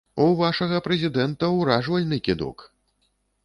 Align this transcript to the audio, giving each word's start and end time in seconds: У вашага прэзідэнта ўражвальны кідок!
У 0.23 0.25
вашага 0.39 0.79
прэзідэнта 0.87 1.51
ўражвальны 1.59 2.21
кідок! 2.31 2.69